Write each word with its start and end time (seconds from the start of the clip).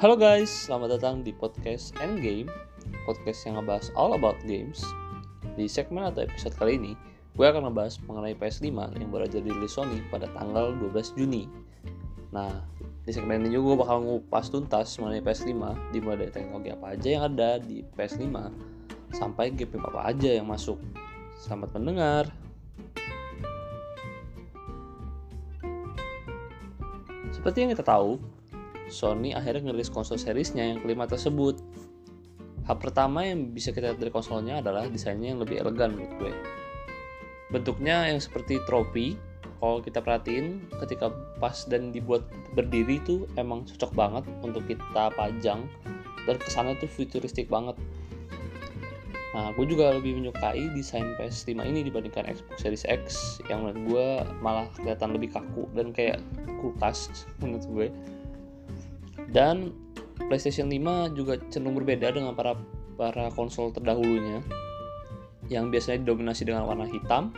Halo 0.00 0.16
guys, 0.16 0.48
selamat 0.48 0.96
datang 0.96 1.20
di 1.20 1.28
podcast 1.28 1.92
Endgame 2.00 2.48
Podcast 3.04 3.44
yang 3.44 3.60
ngebahas 3.60 3.92
all 3.92 4.16
about 4.16 4.40
games. 4.48 4.80
Di 5.60 5.68
segmen 5.68 6.08
atau 6.08 6.24
episode 6.24 6.56
kali 6.56 6.80
ini 6.80 6.96
Gue 7.36 7.44
akan 7.44 7.68
ngebahas 7.68 8.00
mengenai 8.08 8.32
PS5 8.32 8.96
yang 8.96 9.12
baru 9.12 9.28
aja 9.28 9.44
dirilis 9.44 9.76
Sony 9.76 10.00
pada 10.08 10.24
tanggal 10.32 10.72
12 10.72 11.20
Juni. 11.20 11.44
Nah, 12.32 12.48
di 13.04 13.12
segmen 13.12 13.44
ini 13.44 13.52
juga 13.52 13.76
gue 13.76 13.76
bakal 13.84 14.00
ngupas 14.00 14.48
tuntas 14.48 14.88
mengenai 14.96 15.20
PS5 15.20 15.92
Dimulai 15.92 16.16
dari 16.24 16.32
teknologi 16.32 16.72
apa 16.72 16.96
aja 16.96 17.08
yang 17.12 17.24
ada 17.36 17.60
di 17.60 17.84
PS5 17.84 18.24
Sampai 19.12 19.52
game 19.52 19.84
apa 19.84 20.16
aja 20.16 20.32
yang 20.32 20.48
masuk. 20.48 20.80
Selamat 21.36 21.76
mendengar. 21.76 22.24
Seperti 27.36 27.68
yang 27.68 27.76
kita 27.76 27.84
tahu, 27.84 28.39
Sony 28.90 29.32
akhirnya 29.32 29.70
ngerilis 29.70 29.88
konsol 29.88 30.18
seriesnya 30.18 30.74
yang 30.74 30.82
kelima 30.82 31.06
tersebut. 31.06 31.62
Hal 32.66 32.76
pertama 32.76 33.24
yang 33.24 33.50
bisa 33.50 33.70
kita 33.70 33.94
lihat 33.94 33.98
dari 34.02 34.12
konsolnya 34.12 34.60
adalah 34.60 34.86
desainnya 34.86 35.32
yang 35.32 35.40
lebih 35.40 35.62
elegan 35.62 35.96
menurut 35.96 36.14
gue. 36.20 36.32
Bentuknya 37.50 38.06
yang 38.06 38.22
seperti 38.22 38.62
trofi, 38.68 39.18
kalau 39.58 39.82
kita 39.82 40.00
perhatiin 40.00 40.70
ketika 40.84 41.10
pas 41.36 41.66
dan 41.66 41.90
dibuat 41.90 42.22
berdiri 42.54 43.02
itu 43.02 43.26
emang 43.36 43.66
cocok 43.66 43.92
banget 43.92 44.24
untuk 44.40 44.64
kita 44.64 45.12
pajang 45.14 45.66
dan 46.24 46.36
kesannya 46.38 46.78
tuh 46.78 46.88
futuristik 46.88 47.50
banget. 47.50 47.74
Nah, 49.30 49.54
gue 49.54 49.62
juga 49.62 49.94
lebih 49.94 50.18
menyukai 50.18 50.74
desain 50.74 51.06
PS5 51.14 51.62
ini 51.62 51.86
dibandingkan 51.86 52.26
Xbox 52.26 52.66
Series 52.66 52.82
X 52.82 53.38
yang 53.46 53.62
menurut 53.62 53.80
gue 53.86 54.06
malah 54.42 54.66
kelihatan 54.74 55.14
lebih 55.14 55.30
kaku 55.30 55.70
dan 55.70 55.94
kayak 55.94 56.18
kulkas 56.58 57.10
menurut 57.42 57.66
gue 57.70 57.86
dan 59.30 59.74
PlayStation 60.28 60.68
5 60.68 61.16
juga 61.16 61.38
cenderung 61.48 61.78
berbeda 61.80 62.12
dengan 62.14 62.34
para 62.34 62.58
para 62.98 63.32
konsol 63.32 63.72
terdahulunya 63.72 64.44
yang 65.50 65.72
biasanya 65.72 66.06
didominasi 66.06 66.46
dengan 66.46 66.68
warna 66.68 66.86
hitam. 66.86 67.34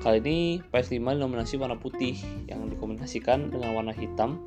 Kali 0.00 0.18
ini 0.24 0.38
PS5 0.72 0.96
didominasi 0.96 1.60
warna 1.60 1.76
putih 1.76 2.16
yang 2.48 2.64
dikombinasikan 2.72 3.52
dengan 3.52 3.76
warna 3.76 3.92
hitam 3.92 4.40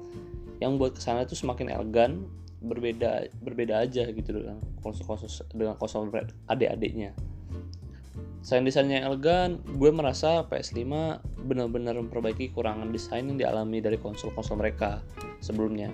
yang 0.58 0.82
buat 0.82 0.98
kesannya 0.98 1.30
itu 1.30 1.38
semakin 1.38 1.70
elegan, 1.70 2.26
berbeda 2.64 3.30
berbeda 3.44 3.86
aja 3.86 4.10
gitu 4.10 4.34
dengan 4.34 4.58
konsol-konsol 4.82 5.46
dengan 5.54 5.78
konsol 5.78 6.10
adik-adiknya. 6.50 7.14
Selain 8.44 8.68
desainnya 8.68 9.08
elegan, 9.08 9.64
gue 9.64 9.88
merasa 9.94 10.44
PS5 10.52 10.84
benar-benar 11.48 11.96
memperbaiki 11.96 12.52
kurangan 12.52 12.92
desain 12.92 13.24
yang 13.24 13.40
dialami 13.40 13.80
dari 13.80 13.96
konsol-konsol 13.96 14.60
mereka 14.60 15.00
sebelumnya. 15.40 15.88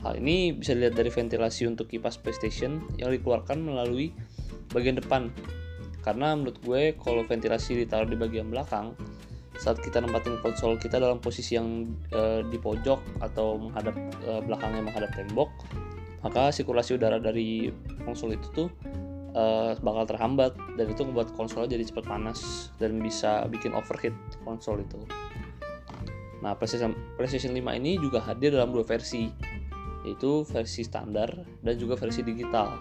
Hal 0.00 0.16
ini 0.16 0.56
bisa 0.56 0.72
dilihat 0.72 0.96
dari 0.96 1.12
ventilasi 1.12 1.68
untuk 1.68 1.92
kipas 1.92 2.16
PlayStation 2.16 2.80
yang 2.96 3.12
dikeluarkan 3.12 3.60
melalui 3.60 4.16
bagian 4.72 4.96
depan. 4.96 5.28
Karena 6.00 6.32
menurut 6.32 6.56
gue 6.64 6.96
kalau 6.96 7.20
ventilasi 7.28 7.84
ditaruh 7.84 8.08
di 8.08 8.16
bagian 8.16 8.48
belakang, 8.48 8.96
saat 9.60 9.76
kita 9.84 10.00
nempatin 10.00 10.40
konsol 10.40 10.80
kita 10.80 10.96
dalam 10.96 11.20
posisi 11.20 11.60
yang 11.60 11.84
e, 12.08 12.40
di 12.48 12.56
pojok 12.56 13.20
atau 13.20 13.60
menghadap 13.60 13.92
e, 14.24 14.40
belakangnya 14.40 14.88
menghadap 14.88 15.12
tembok, 15.12 15.52
maka 16.24 16.48
sirkulasi 16.48 16.96
udara 16.96 17.20
dari 17.20 17.68
konsol 18.00 18.32
itu 18.32 18.48
tuh 18.56 18.68
e, 19.36 19.76
bakal 19.84 20.08
terhambat 20.08 20.56
dan 20.80 20.88
itu 20.88 21.04
membuat 21.04 21.36
konsol 21.36 21.68
jadi 21.68 21.84
cepat 21.84 22.08
panas 22.08 22.72
dan 22.80 23.04
bisa 23.04 23.44
bikin 23.52 23.76
overheat 23.76 24.16
konsol 24.48 24.80
itu. 24.80 24.96
Nah, 26.40 26.56
PlayStation, 26.56 26.96
PlayStation 27.20 27.52
5 27.52 27.60
ini 27.76 28.00
juga 28.00 28.24
hadir 28.24 28.56
dalam 28.56 28.72
dua 28.72 28.80
versi, 28.80 29.28
yaitu 30.04 30.44
versi 30.48 30.82
standar 30.86 31.44
dan 31.60 31.74
juga 31.76 31.96
versi 31.96 32.24
digital. 32.24 32.80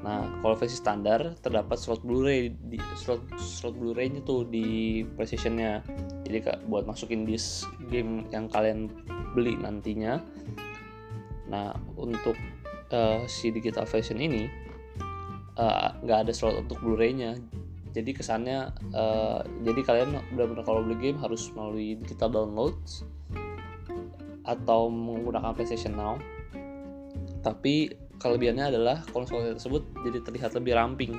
Nah, 0.00 0.40
kalau 0.40 0.56
versi 0.56 0.80
standar 0.80 1.36
terdapat 1.44 1.76
slot 1.76 2.00
Blu-ray 2.00 2.56
di 2.56 2.80
slot 2.96 3.20
slot 3.36 3.76
Blu-ray-nya 3.76 4.24
tuh 4.24 4.48
di 4.48 5.00
PlayStation-nya. 5.04 5.84
Jadi 6.24 6.38
kak 6.40 6.64
buat 6.72 6.88
masukin 6.88 7.28
disk 7.28 7.68
game 7.92 8.24
yang 8.32 8.48
kalian 8.48 8.88
beli 9.36 9.60
nantinya. 9.60 10.24
Nah, 11.52 11.76
untuk 12.00 12.34
uh, 12.96 13.20
si 13.28 13.52
digital 13.52 13.84
version 13.84 14.16
ini 14.16 14.48
nggak 16.00 16.18
uh, 16.18 16.22
ada 16.24 16.32
slot 16.32 16.56
untuk 16.64 16.80
Blu-ray-nya. 16.80 17.36
Jadi 17.90 18.16
kesannya 18.16 18.72
uh, 18.96 19.42
jadi 19.66 19.80
kalian 19.84 20.16
benar-benar 20.32 20.64
kalau 20.64 20.80
beli 20.80 20.96
game 20.96 21.18
harus 21.20 21.50
melalui 21.52 21.98
digital 22.00 22.30
downloads 22.30 23.04
atau 24.48 24.88
menggunakan 24.88 25.52
PlayStation 25.52 25.98
Now 25.98 26.16
tapi 27.40 27.92
kelebihannya 28.20 28.76
adalah 28.76 29.00
konsol 29.10 29.56
tersebut 29.56 29.82
jadi 30.04 30.18
terlihat 30.20 30.52
lebih 30.56 30.76
ramping 30.76 31.12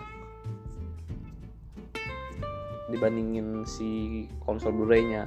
dibandingin 2.92 3.64
si 3.64 4.24
konsol 4.44 4.76
Blu-ray-nya. 4.76 5.26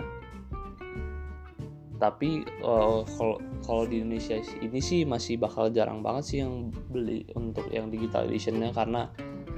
Tapi 1.97 2.45
uh, 2.61 3.01
kalau 3.17 3.41
kalau 3.65 3.89
di 3.89 4.05
Indonesia 4.05 4.37
ini 4.61 4.79
sih 4.79 5.09
masih 5.09 5.41
bakal 5.41 5.73
jarang 5.73 6.05
banget 6.05 6.25
sih 6.29 6.39
yang 6.45 6.69
beli 6.93 7.25
untuk 7.33 7.65
yang 7.73 7.89
digital 7.89 8.29
editionnya 8.29 8.71
karena 8.77 9.09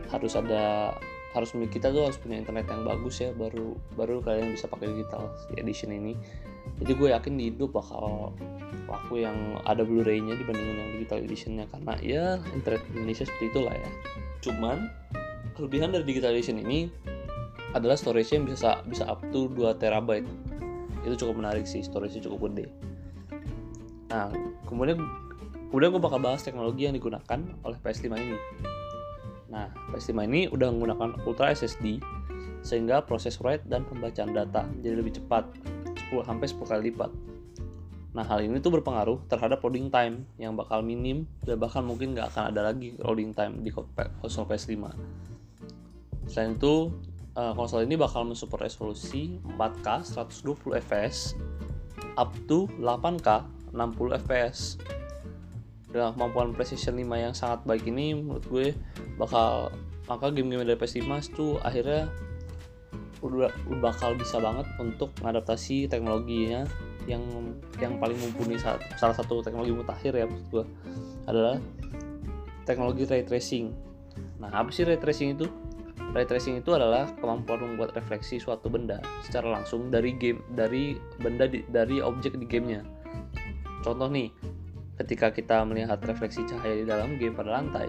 harus 0.07 0.39
ada 0.39 0.95
harus 1.37 1.53
kita 1.69 1.93
tuh 1.93 2.09
harus 2.09 2.17
punya 2.17 2.41
internet 2.41 2.65
yang 2.73 2.89
bagus 2.89 3.21
ya 3.21 3.29
baru 3.37 3.77
baru 3.93 4.25
kalian 4.25 4.57
bisa 4.57 4.73
pakai 4.73 4.89
digital 4.97 5.29
edition 5.61 5.93
ini. 5.93 6.17
Jadi 6.81 6.93
gue 6.97 7.09
yakin 7.13 7.37
di 7.37 7.53
Indo 7.53 7.69
bakal 7.69 8.33
laku 8.89 9.21
yang 9.21 9.61
ada 9.69 9.85
Blu-ray-nya 9.85 10.33
dibandingin 10.33 10.77
yang 10.81 10.91
digital 10.97 11.19
editionnya 11.21 11.65
karena 11.69 11.93
ya 12.01 12.25
internet 12.57 12.83
Indonesia 12.97 13.29
seperti 13.29 13.53
itulah 13.53 13.77
ya. 13.77 13.91
Cuman 14.41 14.89
kelebihan 15.53 15.93
dari 15.93 16.09
digital 16.09 16.33
edition 16.33 16.57
ini 16.57 16.89
adalah 17.77 18.01
storage-nya 18.01 18.41
bisa 18.49 18.81
bisa 18.89 19.05
up 19.05 19.21
to 19.29 19.53
2 19.53 19.77
terabyte. 19.77 20.25
Itu 21.05 21.21
cukup 21.21 21.45
menarik 21.45 21.69
sih 21.69 21.85
storage-nya 21.85 22.25
cukup 22.25 22.49
gede. 22.49 22.73
Nah 24.09 24.33
kemudian 24.65 24.97
kemudian 25.69 25.93
gue 25.93 26.03
bakal 26.03 26.21
bahas 26.25 26.41
teknologi 26.41 26.89
yang 26.89 26.97
digunakan 26.97 27.41
oleh 27.61 27.77
PS5 27.85 28.09
ini. 28.17 28.39
Nah 29.53 29.71
PS5 29.97 30.29
ini 30.29 30.41
udah 30.53 30.69
menggunakan 30.69 31.25
Ultra 31.25 31.57
SSD 31.57 32.05
sehingga 32.61 33.01
proses 33.01 33.41
write 33.41 33.65
dan 33.65 33.89
pembacaan 33.89 34.37
data 34.37 34.69
menjadi 34.69 34.97
lebih 35.01 35.13
cepat 35.23 35.49
10 36.13 36.29
sampai 36.29 36.47
10 36.47 36.61
kali 36.69 36.83
lipat. 36.93 37.11
Nah, 38.17 38.25
hal 38.25 38.45
ini 38.49 38.65
tuh 38.65 38.73
berpengaruh 38.73 39.29
terhadap 39.29 39.61
loading 39.61 39.93
time 39.93 40.25
yang 40.41 40.57
bakal 40.57 40.81
minim 40.81 41.29
dan 41.45 41.61
bahkan 41.61 41.85
mungkin 41.85 42.17
nggak 42.17 42.33
akan 42.33 42.49
ada 42.49 42.73
lagi 42.73 42.97
loading 42.97 43.37
time 43.37 43.61
di 43.61 43.69
konsol 43.73 44.49
PS5. 44.49 44.89
Selain 46.25 46.57
itu, 46.57 46.97
eh, 47.37 47.53
konsol 47.53 47.85
ini 47.85 47.95
bakal 48.01 48.25
mensupport 48.25 48.65
resolusi 48.65 49.37
4K 49.61 50.01
120 50.01 50.81
fps 50.81 51.37
up 52.17 52.33
to 52.49 52.65
8K 52.81 53.45
60 53.77 54.17
fps. 54.25 54.81
Dengan 55.93 56.17
kemampuan 56.17 56.57
PlayStation 56.57 56.97
5 56.97 57.21
yang 57.21 57.35
sangat 57.37 57.61
baik 57.69 57.85
ini 57.85 58.17
menurut 58.17 58.45
gue 58.49 58.73
bakal 59.21 59.71
maka 60.07 60.31
game-game 60.31 60.63
dari 60.63 60.79
PS5 60.79 61.11
tuh 61.35 61.59
akhirnya 61.63 62.11
udah 63.25 63.51
bakal 63.81 64.15
bisa 64.15 64.39
banget 64.39 64.67
untuk 64.79 65.11
mengadaptasi 65.19 65.89
teknologinya 65.91 66.69
yang 67.07 67.23
yang 67.79 67.97
paling 68.03 68.19
mumpuni 68.19 68.59
salah 68.99 69.17
satu 69.17 69.41
teknologi 69.41 69.73
mutakhir 69.73 70.13
ya 70.15 70.27
maksud 70.27 70.47
gue 70.53 70.65
adalah 71.27 71.59
teknologi 72.67 73.07
ray 73.07 73.23
tracing. 73.23 73.71
Nah, 74.43 74.51
apa 74.51 74.69
sih 74.75 74.83
ray 74.83 74.99
tracing 74.99 75.39
itu? 75.39 75.47
Ray 76.13 76.27
tracing 76.27 76.61
itu 76.61 76.75
adalah 76.75 77.09
kemampuan 77.19 77.63
membuat 77.63 77.95
refleksi 77.95 78.43
suatu 78.43 78.67
benda 78.67 78.99
secara 79.23 79.55
langsung 79.55 79.89
dari 79.89 80.15
game 80.19 80.43
dari 80.53 80.99
benda 81.23 81.47
di, 81.47 81.63
dari 81.71 82.03
objek 82.03 82.37
di 82.37 82.47
gamenya. 82.47 82.83
Contoh 83.87 84.11
nih, 84.11 84.35
ketika 84.99 85.31
kita 85.31 85.63
melihat 85.63 86.03
refleksi 86.03 86.43
cahaya 86.47 86.83
di 86.83 86.87
dalam 86.87 87.15
game 87.23 87.39
pada 87.39 87.63
lantai, 87.63 87.87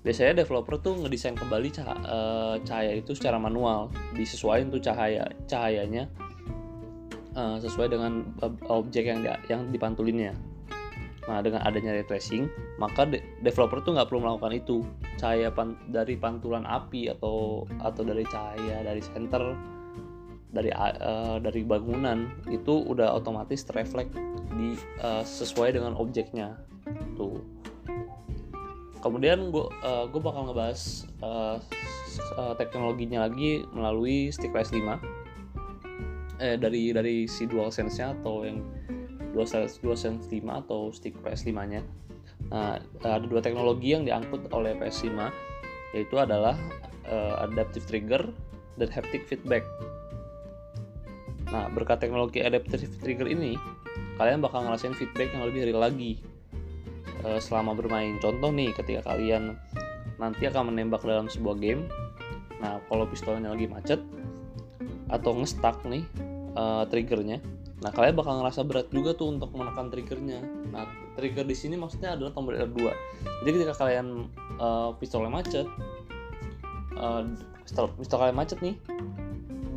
biasanya 0.00 0.40
developer 0.44 0.80
tuh 0.80 0.96
ngedesain 0.96 1.36
kembali 1.36 1.68
cahaya, 1.68 1.98
uh, 2.08 2.56
cahaya 2.64 2.92
itu 2.96 3.12
secara 3.12 3.36
manual. 3.36 3.92
Disesuaikan 4.16 4.72
tuh 4.72 4.80
cahaya 4.80 5.28
cahayanya 5.44 6.08
uh, 7.36 7.60
sesuai 7.60 7.92
dengan 7.92 8.32
objek 8.68 9.04
yang 9.04 9.20
di, 9.20 9.28
yang 9.52 9.68
dipantulinnya. 9.68 10.32
Nah 11.28 11.44
dengan 11.44 11.62
adanya 11.62 11.94
ray 11.94 12.02
tracing 12.08 12.48
maka 12.80 13.04
de 13.04 13.20
developer 13.44 13.84
tuh 13.84 13.92
nggak 13.94 14.08
perlu 14.08 14.24
melakukan 14.24 14.56
itu. 14.56 14.78
Cahaya 15.20 15.52
pan 15.52 15.76
dari 15.92 16.16
pantulan 16.16 16.64
api 16.64 17.12
atau 17.12 17.68
atau 17.84 18.02
dari 18.02 18.24
cahaya 18.24 18.80
dari 18.80 19.04
center 19.04 19.52
dari 20.50 20.72
uh, 20.74 21.38
dari 21.38 21.62
bangunan 21.62 22.26
itu 22.50 22.82
udah 22.88 23.14
otomatis 23.14 23.62
terrefleks 23.62 24.16
di 24.56 24.74
uh, 25.04 25.22
sesuai 25.22 25.76
dengan 25.76 25.94
objeknya. 25.94 26.56
Tuh 27.20 27.59
kemudian 29.00 29.52
gue 29.52 29.66
uh, 29.84 30.04
gue 30.08 30.20
bakal 30.20 30.48
ngebahas 30.48 31.08
uh, 31.24 31.56
uh, 32.36 32.54
teknologinya 32.56 33.26
lagi 33.26 33.64
melalui 33.72 34.28
stick 34.32 34.52
PS5 34.52 35.00
eh 36.40 36.56
dari 36.56 36.88
dari 36.96 37.28
si 37.28 37.44
DualSense-nya 37.44 38.16
atau 38.16 38.48
yang 38.48 38.64
DualSense, 39.36 39.76
DualSense 39.84 40.24
5 40.32 40.40
atau 40.64 40.88
stick 40.88 41.12
PS5 41.20 41.52
nya 41.68 41.82
nah 42.48 42.80
ada 43.04 43.22
dua 43.28 43.44
teknologi 43.44 43.92
yang 43.92 44.08
diangkut 44.08 44.48
oleh 44.50 44.72
PS5 44.80 45.28
yaitu 45.92 46.16
adalah 46.16 46.56
uh, 47.06 47.44
adaptive 47.44 47.84
trigger 47.84 48.22
dan 48.78 48.88
haptic 48.88 49.26
feedback. 49.28 49.66
Nah 51.50 51.68
berkat 51.68 52.00
teknologi 52.00 52.40
adaptive 52.40 52.88
trigger 53.02 53.28
ini 53.28 53.58
kalian 54.16 54.40
bakal 54.40 54.64
ngerasain 54.64 54.94
feedback 54.96 55.32
yang 55.34 55.44
lebih 55.44 55.68
real 55.68 55.82
lagi 55.82 56.22
uh, 57.24 57.40
selama 57.40 57.76
bermain 57.76 58.16
contoh 58.20 58.50
nih 58.52 58.72
ketika 58.74 59.14
kalian 59.14 59.56
nanti 60.20 60.44
akan 60.44 60.72
menembak 60.72 61.00
dalam 61.04 61.26
sebuah 61.28 61.56
game 61.56 61.88
nah 62.60 62.76
kalau 62.92 63.08
pistolnya 63.08 63.52
lagi 63.52 63.64
macet 63.64 64.00
atau 65.08 65.32
ngestak 65.40 65.80
nih 65.88 66.04
uh, 66.54 66.84
triggernya 66.88 67.40
nah 67.80 67.88
kalian 67.88 68.12
bakal 68.12 68.44
ngerasa 68.44 68.60
berat 68.68 68.92
juga 68.92 69.16
tuh 69.16 69.32
untuk 69.32 69.56
menekan 69.56 69.88
triggernya. 69.88 70.44
Nah 70.68 70.84
trigger 71.16 71.48
di 71.48 71.56
sini 71.56 71.80
maksudnya 71.80 72.12
adalah 72.12 72.28
tombol 72.36 72.52
R2 72.52 72.92
jadi 73.40 73.56
ketika 73.56 73.74
kalian 73.80 74.28
uh, 74.60 74.92
pistolnya 75.00 75.32
macet 75.32 75.64
uh, 77.00 77.24
pistol, 77.64 77.88
pistol 77.96 78.20
kalian 78.20 78.36
macet 78.36 78.60
nih 78.60 78.76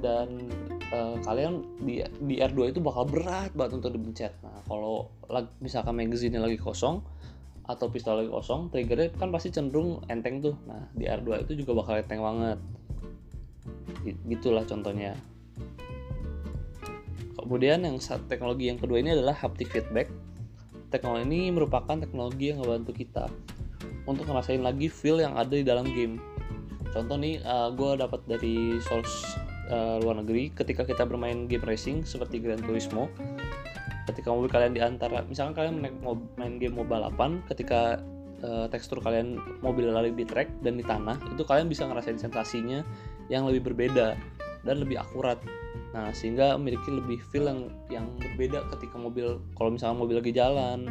dan 0.04 0.52
uh, 0.92 1.16
kalian 1.24 1.64
di 1.80 2.04
di 2.04 2.44
R2 2.44 2.76
itu 2.76 2.80
bakal 2.84 3.08
berat 3.08 3.56
banget 3.56 3.80
untuk 3.80 3.96
dipencet. 3.96 4.36
Nah 4.44 4.60
kalau 4.68 5.08
misalkan 5.64 5.96
magazine 5.96 6.38
lagi 6.38 6.60
kosong 6.60 7.00
atau 7.64 7.88
pistol 7.88 8.20
lagi 8.20 8.30
kosong 8.32 8.68
triggernya 8.68 9.16
kan 9.16 9.32
pasti 9.32 9.52
cenderung 9.52 10.04
enteng 10.12 10.44
tuh. 10.44 10.56
Nah 10.68 10.92
di 10.92 11.08
R2 11.08 11.48
itu 11.48 11.64
juga 11.64 11.80
bakal 11.80 12.04
enteng 12.04 12.20
banget. 12.20 12.60
Gitulah 14.28 14.68
contohnya. 14.68 15.16
Kemudian 17.40 17.84
yang 17.84 18.00
teknologi 18.28 18.72
yang 18.72 18.80
kedua 18.80 19.04
ini 19.04 19.16
adalah 19.16 19.36
haptic 19.36 19.72
feedback. 19.72 20.08
Teknologi 20.92 21.26
ini 21.28 21.42
merupakan 21.52 21.96
teknologi 21.98 22.54
yang 22.54 22.64
membantu 22.64 22.96
kita 22.96 23.28
untuk 24.04 24.28
ngerasain 24.28 24.64
lagi 24.64 24.92
feel 24.92 25.20
yang 25.20 25.36
ada 25.36 25.52
di 25.56 25.66
dalam 25.66 25.88
game. 25.92 26.20
Contoh 26.94 27.18
nih 27.18 27.42
uh, 27.42 27.74
gue 27.74 27.98
dapat 27.98 28.22
dari 28.30 28.78
source 28.86 29.40
uh, 29.72 29.98
luar 30.04 30.22
negeri 30.22 30.54
ketika 30.54 30.86
kita 30.86 31.08
bermain 31.08 31.50
game 31.50 31.66
racing 31.66 32.06
seperti 32.06 32.38
Gran 32.38 32.62
Turismo 32.62 33.10
ketika 34.10 34.30
mobil 34.32 34.50
kalian 34.52 34.74
di 34.76 34.82
antara 34.84 35.24
misalkan 35.24 35.56
kalian 35.56 35.76
main, 36.36 36.60
game 36.60 36.76
mobile 36.76 37.04
balapan 37.04 37.40
ketika 37.48 38.04
uh, 38.44 38.68
tekstur 38.68 39.00
kalian 39.00 39.40
mobil 39.64 39.88
lari 39.90 40.12
di 40.12 40.28
track 40.28 40.52
dan 40.62 40.76
di 40.76 40.84
tanah 40.84 41.18
itu 41.32 41.44
kalian 41.48 41.72
bisa 41.72 41.88
ngerasain 41.88 42.20
sensasinya 42.20 42.84
yang 43.32 43.48
lebih 43.48 43.72
berbeda 43.72 44.20
dan 44.64 44.76
lebih 44.80 45.00
akurat. 45.00 45.40
Nah 45.96 46.12
sehingga 46.12 46.60
memiliki 46.60 46.90
lebih 46.92 47.20
feel 47.32 47.48
yang 47.48 47.62
yang 47.88 48.06
berbeda 48.20 48.68
ketika 48.76 48.96
mobil 49.00 49.40
kalau 49.56 49.70
misalkan 49.72 49.98
mobil 50.00 50.20
lagi 50.20 50.34
jalan 50.36 50.88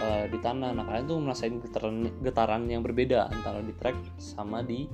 uh, 0.00 0.24
di 0.30 0.38
tanah. 0.40 0.74
Nah 0.74 0.84
kalian 0.86 1.06
tuh 1.06 1.18
merasain 1.22 1.54
getaran 1.62 2.10
getaran 2.22 2.62
yang 2.70 2.82
berbeda 2.82 3.30
antara 3.30 3.62
di 3.62 3.74
track 3.76 3.96
sama 4.18 4.62
di 4.62 4.86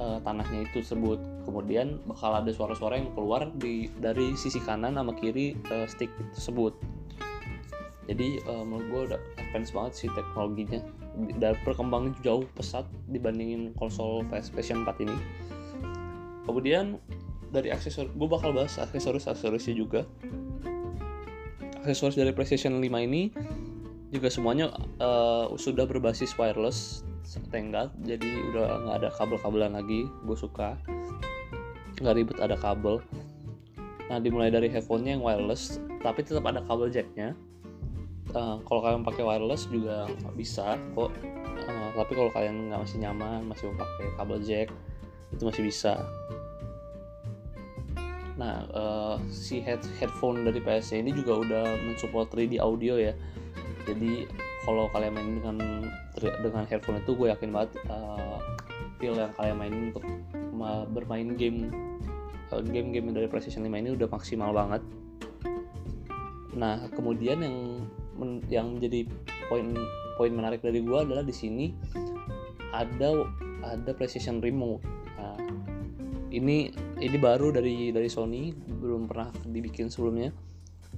uh, 0.00 0.20
tanahnya 0.22 0.68
itu 0.68 0.84
tersebut. 0.84 1.18
Kemudian 1.44 2.00
bakal 2.06 2.36
ada 2.38 2.50
suara-suara 2.52 3.00
yang 3.00 3.10
keluar 3.16 3.48
di 3.56 3.88
dari 4.00 4.36
sisi 4.36 4.60
kanan 4.62 4.96
sama 4.96 5.12
kiri 5.16 5.56
uh, 5.72 5.88
stick 5.88 6.12
tersebut. 6.36 6.76
Jadi 8.10 8.42
uh, 8.50 8.64
menurut 8.66 8.86
gue 8.90 9.02
udah 9.14 9.20
advance 9.38 9.70
banget 9.70 9.92
sih 10.04 10.08
teknologinya. 10.12 10.80
Dan 11.12 11.52
perkembangan 11.60 12.16
jauh 12.24 12.48
pesat 12.56 12.88
dibandingin 13.12 13.76
konsol 13.76 14.24
PlayStation 14.32 14.80
4 14.80 15.04
ini. 15.04 15.16
Kemudian 16.48 16.96
dari 17.52 17.68
aksesoris 17.68 18.10
gue 18.16 18.28
bakal 18.28 18.56
bahas 18.56 18.80
aksesoris 18.80 19.28
aksesorisnya 19.28 19.76
juga. 19.76 20.08
Aksesoris 21.84 22.16
dari 22.16 22.32
PlayStation 22.32 22.80
5 22.80 22.80
ini 22.80 23.28
juga 24.12 24.28
semuanya 24.28 24.68
uh, 25.00 25.48
sudah 25.56 25.88
berbasis 25.88 26.36
wireless 26.36 27.00
tenggat 27.48 27.88
jadi 28.04 28.28
udah 28.52 28.84
nggak 28.84 28.96
ada 29.00 29.08
kabel-kabelan 29.16 29.72
lagi 29.72 30.04
gue 30.28 30.36
suka. 30.36 30.76
Nggak 31.96 32.14
ribet 32.20 32.38
ada 32.44 32.60
kabel. 32.60 33.00
Nah 34.12 34.20
dimulai 34.20 34.52
dari 34.52 34.68
headphonenya 34.68 35.16
yang 35.16 35.24
wireless 35.24 35.80
tapi 36.04 36.20
tetap 36.20 36.44
ada 36.44 36.60
kabel 36.68 36.92
jacknya. 36.92 37.32
Uh, 38.36 38.60
kalau 38.68 38.84
kalian 38.84 39.00
pakai 39.00 39.24
wireless 39.24 39.64
juga 39.72 40.04
bisa 40.36 40.76
kok. 40.92 41.08
Uh, 41.64 41.88
tapi 41.96 42.12
kalau 42.12 42.28
kalian 42.36 42.68
nggak 42.68 42.84
masih 42.84 43.00
nyaman 43.00 43.48
masih 43.48 43.72
mau 43.72 43.80
pakai 43.80 44.06
kabel 44.20 44.38
jack 44.44 44.68
itu 45.32 45.42
masih 45.48 45.64
bisa. 45.64 46.04
Nah 48.36 48.68
uh, 48.76 49.16
si 49.32 49.64
head 49.64 49.80
headphone 49.96 50.44
dari 50.44 50.60
PSC 50.60 51.00
ini 51.00 51.16
juga 51.16 51.40
udah 51.40 51.64
mensupport 51.88 52.28
3D 52.28 52.60
audio 52.60 53.00
ya 53.00 53.16
jadi 53.82 54.30
kalau 54.62 54.86
kalian 54.94 55.12
main 55.14 55.30
dengan 55.42 55.56
dengan 56.16 56.64
headphone 56.70 57.02
itu 57.02 57.12
gue 57.18 57.28
yakin 57.34 57.50
banget 57.50 57.70
uh, 57.90 58.38
feel 59.02 59.18
yang 59.18 59.34
kalian 59.34 59.56
mainin 59.58 59.82
untuk 59.90 60.04
bermain 60.94 61.34
game 61.34 61.74
uh, 62.54 62.62
game-game 62.62 63.10
dari 63.10 63.26
PlayStation 63.26 63.66
5 63.66 63.74
ini 63.74 63.90
udah 63.98 64.06
maksimal 64.06 64.54
banget. 64.54 64.82
Nah 66.54 66.86
kemudian 66.94 67.42
yang 67.42 67.56
yang 68.46 68.66
menjadi 68.78 69.08
poin 69.50 69.74
poin 70.14 70.30
menarik 70.30 70.62
dari 70.62 70.78
gue 70.84 70.98
adalah 70.98 71.26
di 71.26 71.34
sini 71.34 71.74
ada 72.70 73.26
ada 73.66 73.90
PlayStation 73.94 74.38
Remote. 74.38 74.82
Nah, 75.18 75.38
ini 76.30 76.70
ini 77.02 77.16
baru 77.18 77.50
dari 77.50 77.90
dari 77.90 78.06
Sony 78.06 78.54
belum 78.54 79.10
pernah 79.10 79.28
dibikin 79.42 79.90
sebelumnya 79.90 80.30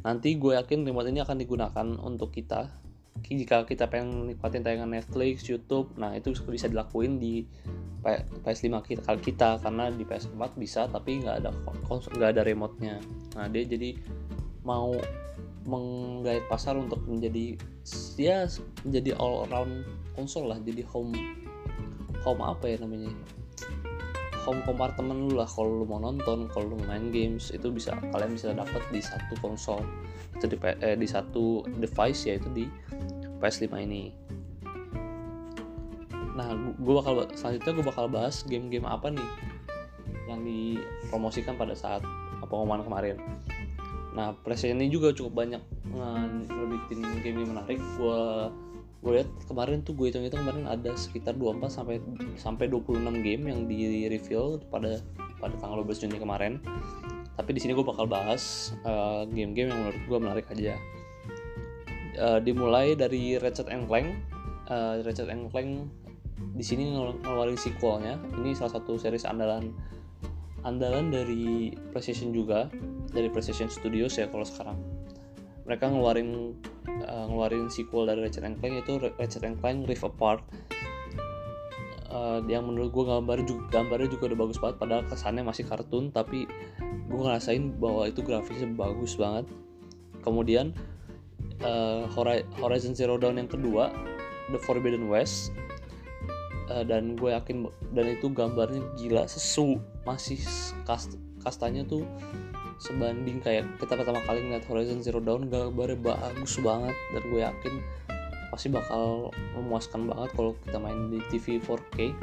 nanti 0.04 0.36
gue 0.36 0.52
yakin 0.52 0.84
remote 0.84 1.08
ini 1.08 1.24
akan 1.24 1.36
digunakan 1.40 1.86
untuk 2.04 2.30
kita. 2.30 2.68
Jika 3.24 3.64
kita 3.64 3.88
pengen 3.88 4.28
nikmatin 4.28 4.60
tayangan 4.60 4.92
Netflix, 4.92 5.48
YouTube, 5.48 5.96
nah 5.96 6.12
itu 6.12 6.36
bisa 6.44 6.68
dilakuin 6.68 7.16
di 7.16 7.48
PS5 8.04 8.68
kita, 8.84 9.16
kita. 9.16 9.50
Karena 9.64 9.88
di 9.88 10.04
PS4 10.04 10.60
bisa 10.60 10.84
tapi 10.92 11.24
nggak 11.24 11.36
ada 11.40 11.50
nggak 11.88 12.30
ada 12.36 12.42
remote-nya. 12.44 13.00
Nah 13.40 13.48
dia 13.48 13.64
jadi 13.64 13.96
mau 14.60 14.92
menggait 15.64 16.44
pasar 16.52 16.76
untuk 16.76 17.00
menjadi 17.08 17.56
ya 18.20 18.44
menjadi 18.84 19.16
all 19.16 19.48
around 19.48 19.88
konsol 20.12 20.52
lah, 20.52 20.60
jadi 20.60 20.84
home 20.84 21.16
home 22.20 22.42
apa 22.44 22.68
ya 22.68 22.76
namanya 22.84 23.08
home 24.44 24.60
compartment 24.62 25.32
lu 25.32 25.40
lah. 25.40 25.48
Kalau 25.48 25.82
lu 25.82 25.84
mau 25.88 25.98
nonton 25.98 26.46
kalau 26.52 26.76
lu 26.76 26.76
main 26.84 27.08
games 27.08 27.50
itu 27.50 27.72
bisa 27.72 27.96
kalian 28.12 28.36
bisa 28.36 28.52
dapat 28.52 28.84
di 28.92 29.00
satu 29.00 29.34
konsol. 29.40 29.80
Itu 30.36 30.46
di 30.46 30.56
eh, 30.60 30.94
di 30.94 31.08
satu 31.08 31.64
device 31.80 32.28
yaitu 32.28 32.48
di 32.52 32.64
PS5 33.40 33.66
ini. 33.80 34.12
Nah 36.36 36.48
gue 36.76 36.94
bakal 36.94 37.26
selanjutnya 37.32 37.72
gue 37.72 37.86
bakal 37.86 38.06
bahas 38.12 38.44
game-game 38.44 38.84
apa 38.84 39.10
nih 39.10 39.28
yang 40.28 40.40
dipromosikan 40.44 41.56
pada 41.56 41.72
saat 41.72 42.04
pengumuman 42.46 42.84
kemarin. 42.84 43.16
Nah 44.14 44.36
PlayStation 44.44 44.78
ini 44.78 44.92
juga 44.92 45.10
cukup 45.10 45.44
banyak 45.44 45.62
ngebikin 46.50 47.00
game 47.22 47.38
yang 47.42 47.50
menarik 47.54 47.78
gue 47.78 48.22
gue 49.04 49.20
lihat 49.20 49.28
kemarin 49.44 49.84
tuh 49.84 49.92
gue 49.92 50.08
hitung 50.08 50.24
itu 50.24 50.32
kemarin 50.32 50.64
ada 50.64 50.96
sekitar 50.96 51.36
24 51.36 51.68
sampai 51.68 52.00
sampai 52.40 52.72
26 52.72 53.04
game 53.20 53.42
yang 53.52 53.68
di 53.68 54.08
reveal 54.08 54.64
pada 54.72 55.04
pada 55.36 55.54
tanggal 55.60 55.84
12 55.84 56.08
Juni 56.08 56.16
kemarin. 56.16 56.56
Tapi 57.36 57.50
di 57.52 57.60
sini 57.60 57.76
gue 57.76 57.84
bakal 57.84 58.08
bahas 58.08 58.72
uh, 58.88 59.28
game-game 59.28 59.68
yang 59.68 59.78
menurut 59.84 60.00
gue 60.08 60.18
menarik 60.18 60.46
aja. 60.48 60.80
Uh, 62.16 62.38
dimulai 62.40 62.96
dari 62.96 63.36
Ratchet 63.36 63.68
and 63.68 63.84
Clank. 63.84 64.16
Uh, 64.72 65.04
Ratchet 65.04 65.28
and 65.28 65.52
Clank 65.52 65.84
di 66.56 66.64
sini 66.64 66.96
ngeluarin 66.96 67.60
sequelnya. 67.60 68.16
Ini 68.40 68.56
salah 68.56 68.80
satu 68.80 68.96
series 68.96 69.28
andalan 69.28 69.76
andalan 70.64 71.12
dari 71.12 71.76
PlayStation 71.92 72.32
juga 72.32 72.72
dari 73.12 73.28
PlayStation 73.28 73.68
Studios 73.68 74.16
ya 74.16 74.32
kalau 74.32 74.48
sekarang 74.48 74.80
mereka 75.64 75.88
ngeluarin 75.88 76.52
uh, 77.08 77.24
ngeluarin 77.28 77.72
sequel 77.72 78.08
dari 78.08 78.20
Ratchet 78.20 78.44
and 78.44 78.60
Clank 78.60 78.84
itu 78.84 78.92
Ratchet 79.00 79.44
and 79.44 79.56
Clank 79.60 79.88
Rift 79.88 80.04
Apart. 80.04 80.44
Uh, 82.14 82.38
yang 82.46 82.70
menurut 82.70 82.94
gue 82.94 83.04
gambar 83.10 83.42
juga 83.42 83.62
gambarnya 83.74 84.06
juga 84.06 84.30
udah 84.30 84.38
bagus 84.46 84.58
banget 84.62 84.76
padahal 84.78 85.02
kesannya 85.10 85.42
masih 85.42 85.66
kartun 85.66 86.14
tapi 86.14 86.46
gue 87.10 87.20
ngerasain 87.26 87.74
bahwa 87.82 88.06
itu 88.06 88.22
grafisnya 88.22 88.70
bagus 88.70 89.18
banget. 89.18 89.50
Kemudian 90.22 90.70
uh, 91.66 92.06
Horizon 92.60 92.94
Zero 92.94 93.18
Dawn 93.18 93.40
yang 93.40 93.50
kedua 93.50 93.90
The 94.52 94.60
Forbidden 94.62 95.10
West 95.10 95.50
uh, 96.70 96.84
dan 96.84 97.16
gue 97.16 97.32
yakin 97.32 97.68
dan 97.92 98.06
itu 98.08 98.30
gambarnya 98.30 98.82
gila 98.96 99.26
sesu 99.28 99.80
masih 100.04 100.40
kast 100.88 101.16
kastanya 101.40 101.84
tuh 101.84 102.04
sebanding 102.78 103.40
kayak 103.42 103.66
kita 103.78 103.98
pertama 103.98 104.20
kali 104.24 104.44
ngeliat 104.44 104.66
Horizon 104.66 105.00
Zero 105.00 105.20
Dawn 105.22 105.50
gambarnya 105.50 105.98
bagus 106.00 106.58
banget. 106.60 106.96
Dan 107.14 107.22
gue 107.28 107.40
yakin 107.42 107.74
pasti 108.54 108.70
bakal 108.70 109.34
memuaskan 109.58 110.06
banget 110.06 110.30
kalau 110.38 110.52
kita 110.62 110.78
main 110.78 111.10
di 111.10 111.18
TV 111.26 111.58
4K 111.58 112.14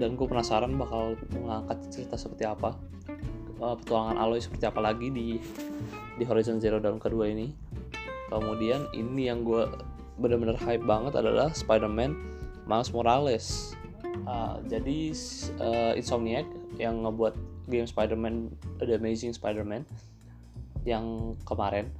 dan 0.00 0.16
gue 0.16 0.24
penasaran 0.24 0.72
bakal 0.80 1.18
mengangkat 1.34 1.76
cerita 1.92 2.16
seperti 2.16 2.48
apa 2.48 2.72
uh, 3.60 3.76
petualangan 3.76 4.16
Aloy 4.16 4.40
seperti 4.40 4.64
apa 4.64 4.80
lagi 4.80 5.12
di 5.12 5.36
di 6.16 6.24
Horizon 6.24 6.58
Zero 6.58 6.80
Dawn 6.80 6.96
kedua 6.96 7.28
ini. 7.28 7.52
Kemudian 8.32 8.88
ini 8.96 9.28
yang 9.28 9.44
gue 9.44 9.68
benar-benar 10.16 10.56
hype 10.62 10.84
banget 10.86 11.18
adalah 11.18 11.52
Spider-Man 11.52 12.16
Miles 12.64 12.90
Morales. 12.94 13.76
Uh, 14.24 14.62
jadi 14.68 15.10
uh, 15.60 15.92
Insomniac 15.98 16.46
yang 16.78 17.02
ngebuat 17.04 17.34
game 17.70 17.86
Spider-Man 17.86 18.50
The 18.82 18.98
Amazing 18.98 19.38
Spider-Man 19.38 19.86
yang 20.82 21.38
kemarin 21.46 21.94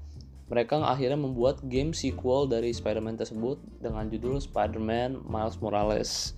mereka 0.50 0.82
akhirnya 0.82 1.14
membuat 1.14 1.62
game 1.70 1.94
sequel 1.94 2.50
dari 2.50 2.74
Spider-Man 2.74 3.14
tersebut 3.14 3.62
dengan 3.78 4.10
judul 4.10 4.42
Spider-Man 4.42 5.22
Miles 5.30 5.62
Morales. 5.62 6.34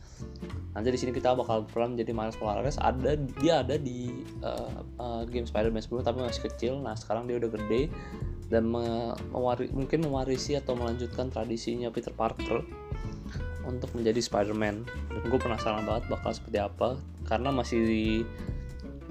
Nanti 0.77 0.93
di 0.93 1.01
sini 1.01 1.17
kita 1.17 1.33
bakal 1.33 1.65
peran 1.65 1.97
jadi 1.97 2.13
Miles 2.13 2.37
Morales. 2.37 2.77
Ada 2.77 3.17
dia 3.41 3.65
ada 3.65 3.81
di 3.81 4.13
uh, 4.45 4.85
uh, 5.01 5.25
game 5.25 5.49
Spider-Man 5.49 5.81
sebelumnya 5.81 6.13
tapi 6.13 6.29
masih 6.29 6.45
kecil. 6.45 6.73
Nah 6.85 6.93
sekarang 6.93 7.25
dia 7.25 7.41
udah 7.41 7.57
gede 7.57 7.89
dan 8.53 8.69
me 8.69 9.17
mewari 9.33 9.73
mungkin 9.73 10.05
mewarisi 10.05 10.61
atau 10.61 10.77
melanjutkan 10.77 11.33
tradisinya 11.33 11.89
Peter 11.89 12.13
Parker 12.13 12.61
untuk 13.65 13.89
menjadi 13.97 14.21
Spider-Man. 14.21 14.85
Gue 15.25 15.41
penasaran 15.41 15.89
banget 15.89 16.13
bakal 16.13 16.37
seperti 16.37 16.61
apa 16.61 17.01
karena 17.25 17.49
masih 17.49 17.81
di 17.81 18.07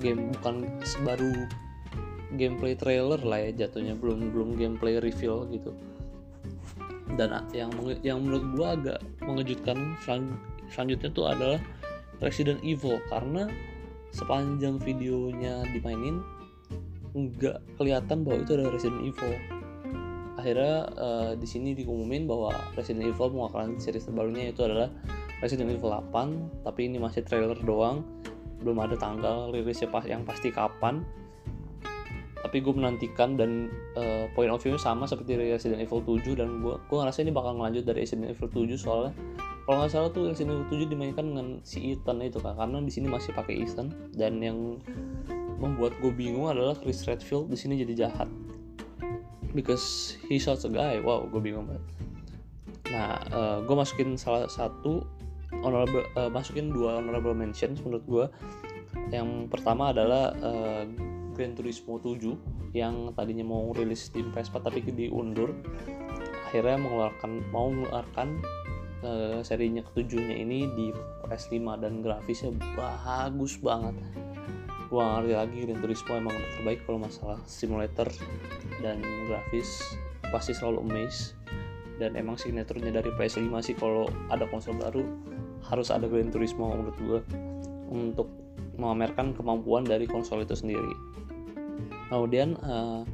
game 0.02 0.34
bukan 0.34 0.66
baru 1.06 1.46
gameplay 2.36 2.74
trailer 2.74 3.22
lah 3.22 3.40
ya 3.40 3.66
jatuhnya 3.66 3.94
belum 3.94 4.34
belum 4.34 4.50
gameplay 4.58 4.98
reveal 4.98 5.46
gitu. 5.54 5.72
Dan 7.20 7.46
yang 7.54 7.70
yang 8.02 8.24
menurut 8.24 8.46
gua 8.56 8.68
agak 8.74 9.00
mengejutkan 9.22 9.94
selanjutnya 10.72 11.10
tuh 11.14 11.26
adalah 11.30 11.60
Resident 12.24 12.64
Evil 12.66 12.98
karena 13.12 13.46
sepanjang 14.12 14.80
videonya 14.80 15.64
dimainin 15.72 16.24
nggak 17.12 17.60
kelihatan 17.76 18.24
bahwa 18.24 18.38
itu 18.42 18.52
ada 18.56 18.72
Resident 18.72 19.04
Evil. 19.04 19.34
Akhirnya 20.40 20.90
uh, 20.98 21.32
di 21.36 21.46
sini 21.46 21.76
diumumin 21.76 22.26
bahwa 22.26 22.56
Resident 22.74 23.06
Evil 23.06 23.30
mengeluarkan 23.30 23.78
series 23.78 24.08
terbarunya 24.08 24.50
itu 24.56 24.64
adalah 24.64 24.90
Resident 25.44 25.74
Evil 25.74 25.92
8 25.92 26.64
tapi 26.64 26.88
ini 26.88 27.02
masih 27.02 27.26
trailer 27.26 27.58
doang 27.66 28.06
belum 28.62 28.78
ada 28.82 28.96
tanggal 28.96 29.50
rilisnya 29.52 29.90
pas 29.90 30.06
yang 30.06 30.24
pasti 30.24 30.54
kapan. 30.54 31.04
Tapi 32.42 32.58
gue 32.58 32.74
menantikan 32.74 33.38
dan 33.38 33.70
uh, 33.94 34.26
point 34.34 34.50
of 34.50 34.58
view 34.60 34.76
sama 34.76 35.06
seperti 35.06 35.38
Resident 35.38 35.78
Evil 35.78 36.02
7 36.02 36.42
dan 36.42 36.60
gue 36.60 36.74
gue 36.74 36.98
ngerasa 36.98 37.22
ini 37.22 37.30
bakal 37.30 37.56
ngelanjut 37.58 37.86
dari 37.86 38.02
Resident 38.04 38.34
Evil 38.34 38.50
7 38.50 38.76
soalnya 38.82 39.14
kalau 39.70 39.78
nggak 39.86 39.92
salah 39.94 40.10
tuh 40.10 40.26
Resident 40.28 40.66
Evil 40.66 40.90
7 40.90 40.90
dimainkan 40.90 41.26
dengan 41.32 41.48
si 41.62 41.94
Ethan 41.94 42.18
itu 42.26 42.42
kan 42.42 42.58
karena 42.58 42.82
di 42.82 42.92
sini 42.92 43.08
masih 43.08 43.32
pakai 43.38 43.62
Ethan 43.62 43.94
dan 44.18 44.42
yang 44.42 44.82
membuat 45.62 45.94
gue 46.02 46.10
bingung 46.10 46.50
adalah 46.50 46.74
Chris 46.74 47.06
Redfield 47.06 47.54
di 47.54 47.58
sini 47.58 47.78
jadi 47.78 48.10
jahat. 48.10 48.28
Because 49.54 50.18
he 50.26 50.42
shot 50.42 50.66
a 50.66 50.70
guy. 50.74 50.98
Wow 50.98 51.30
gue 51.30 51.38
bingung 51.38 51.70
banget. 51.70 51.86
Nah 52.90 53.22
uh, 53.30 53.38
eh, 53.38 53.58
gue 53.70 53.76
masukin 53.78 54.18
salah 54.18 54.50
satu 54.50 55.06
honorable 55.60 56.08
uh, 56.16 56.32
masukin 56.32 56.72
dua 56.72 57.04
honorable 57.04 57.36
mentions 57.36 57.84
menurut 57.84 58.06
gue 58.08 58.26
yang 59.12 59.52
pertama 59.52 59.92
adalah 59.92 60.32
uh, 60.40 60.84
Gran 61.36 61.56
Turismo 61.56 62.00
7 62.00 62.76
yang 62.76 63.12
tadinya 63.12 63.44
mau 63.44 63.72
rilis 63.76 64.12
di 64.12 64.24
PS4 64.24 64.56
tapi 64.64 64.80
diundur 64.84 65.52
akhirnya 66.48 66.80
mengeluarkan 66.80 67.32
mau 67.52 67.72
mengeluarkan 67.72 68.28
uh, 69.04 69.40
serinya 69.44 69.84
ketujuhnya 69.92 70.36
ini 70.36 70.68
di 70.76 70.88
PS5 71.28 71.64
dan 71.80 72.04
grafisnya 72.04 72.52
bagus 72.76 73.56
banget. 73.60 73.96
Gua 74.92 75.24
ngerti 75.24 75.34
lagi 75.40 75.58
Gran 75.64 75.80
Turismo 75.80 76.12
emang 76.20 76.36
terbaik 76.60 76.84
kalau 76.84 77.00
masalah 77.00 77.40
simulator 77.48 78.12
dan 78.84 79.00
grafis 79.32 79.96
pasti 80.32 80.52
selalu 80.52 80.84
amaze 80.84 81.36
dan 82.00 82.16
emang 82.20 82.36
signaturnya 82.36 83.00
dari 83.00 83.12
PS5 83.16 83.52
sih 83.64 83.76
kalau 83.80 84.12
ada 84.28 84.44
konsol 84.52 84.76
baru 84.76 85.31
harus 85.72 85.88
ada 85.90 86.06
Gran 86.06 86.30
Turismo 86.30 86.76
menurut 86.76 86.98
gua 87.00 87.20
untuk 87.92 88.28
memamerkan 88.76 89.32
kemampuan 89.32 89.88
dari 89.88 90.06
konsol 90.06 90.44
itu 90.44 90.56
sendiri. 90.56 90.94
Kemudian 92.12 92.60
uh, 92.60 93.08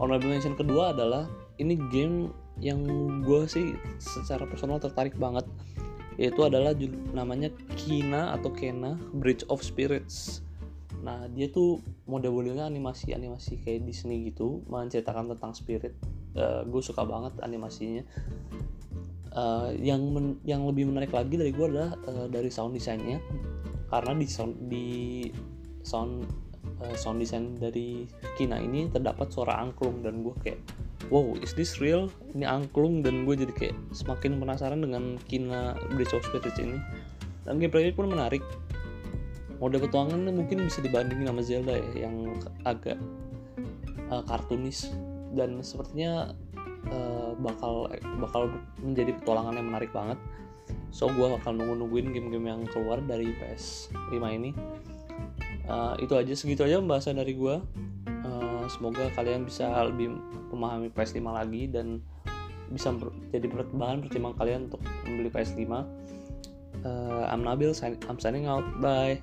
honorable 0.00 0.32
mention 0.32 0.56
kedua 0.56 0.96
adalah 0.96 1.28
ini 1.60 1.76
game 1.92 2.32
yang 2.60 2.84
gue 3.24 3.44
sih 3.48 3.76
secara 4.00 4.44
personal 4.48 4.80
tertarik 4.80 5.16
banget 5.16 5.44
yaitu 6.20 6.44
adalah 6.44 6.76
namanya 7.16 7.48
Kina 7.80 8.36
atau 8.36 8.52
Kena 8.52 9.00
Bridge 9.16 9.44
of 9.48 9.64
Spirits. 9.64 10.44
Nah 11.00 11.24
dia 11.32 11.48
tuh 11.48 11.80
model-modelnya 12.04 12.68
animasi 12.68 13.16
animasi 13.16 13.56
kayak 13.64 13.88
Disney 13.88 14.28
gitu 14.28 14.60
menceritakan 14.68 15.32
tentang 15.32 15.56
spirit. 15.56 15.96
Uh, 16.36 16.60
eh, 16.60 16.62
gue 16.68 16.82
suka 16.84 17.02
banget 17.08 17.32
animasinya 17.40 18.04
uh, 19.34 19.70
yang 19.76 20.00
men 20.10 20.38
yang 20.42 20.66
lebih 20.66 20.90
menarik 20.90 21.14
lagi 21.14 21.34
dari 21.38 21.52
gue 21.54 21.66
adalah 21.66 21.94
uh, 22.06 22.26
dari 22.26 22.50
sound 22.50 22.74
desainnya. 22.74 23.18
Karena 23.90 24.14
di 24.14 24.26
sound 24.26 24.54
di 24.70 24.86
sound 25.82 26.26
uh, 26.82 26.94
sound 26.96 27.18
design 27.18 27.58
dari 27.58 28.06
Kina 28.38 28.60
ini 28.60 28.86
terdapat 28.90 29.30
suara 29.32 29.58
angklung 29.58 30.04
dan 30.04 30.22
gue 30.22 30.34
kayak 30.42 30.60
wow 31.10 31.34
is 31.42 31.52
this 31.54 31.82
real? 31.82 32.06
Ini 32.36 32.46
angklung 32.46 33.02
dan 33.02 33.26
gue 33.26 33.34
jadi 33.34 33.52
kayak 33.52 33.76
semakin 33.90 34.38
penasaran 34.38 34.80
dengan 34.82 35.18
Kina 35.26 35.74
Bridge 35.94 36.14
of 36.14 36.22
Spirits 36.26 36.60
ini. 36.60 36.78
Dan 37.44 37.58
gameplaynya 37.58 37.96
pun 37.96 38.10
menarik. 38.12 38.44
Mode 39.60 39.76
petualangan 39.76 40.32
mungkin 40.32 40.64
bisa 40.64 40.80
dibandingin 40.80 41.28
sama 41.28 41.42
Zelda 41.44 41.76
ya 41.76 42.08
yang 42.08 42.32
agak 42.64 42.96
uh, 44.08 44.24
kartunis. 44.24 44.88
Dan 45.30 45.62
sepertinya 45.62 46.32
uh, 46.88 47.36
bakal 47.36 47.92
bakal 48.22 48.48
menjadi 48.80 49.12
petualangan 49.20 49.60
yang 49.60 49.68
menarik 49.68 49.92
banget. 49.92 50.16
So 50.90 51.10
gue 51.10 51.26
bakal 51.26 51.54
nunggu 51.54 51.84
nungguin 51.84 52.14
game-game 52.14 52.46
yang 52.46 52.62
keluar 52.70 53.02
dari 53.04 53.30
PS5 53.36 54.22
ini. 54.32 54.50
Uh, 55.70 55.94
itu 56.02 56.16
aja 56.18 56.34
segitu 56.34 56.66
aja 56.66 56.82
pembahasan 56.82 57.14
dari 57.14 57.30
gue 57.30 57.62
uh, 58.26 58.64
semoga 58.66 59.06
kalian 59.14 59.46
bisa 59.46 59.70
lebih 59.86 60.18
memahami 60.50 60.90
PS5 60.90 61.22
lagi 61.22 61.70
dan 61.70 62.02
bisa 62.70 62.90
jadi 63.30 63.46
bahan 63.50 64.02
pertimbangan 64.02 64.36
kalian 64.38 64.60
untuk 64.70 64.82
membeli 65.06 65.30
PS5 65.30 65.62
uh, 66.86 67.24
I'm 67.30 67.42
Nabil 67.42 67.70
I'm 67.82 68.18
signing 68.18 68.46
out. 68.46 68.66
Bye 68.78 69.22